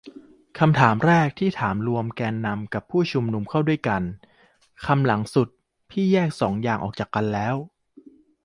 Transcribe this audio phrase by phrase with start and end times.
[0.59, 4.03] คำถามแรกพี่ถามรวมเอาแกนนำกับผู้ชุมนุมเข้าด้วยกัน
[4.85, 5.47] คำหลังสุด
[5.89, 7.55] พี่แยกสองอย่างออกจากกันแล้ว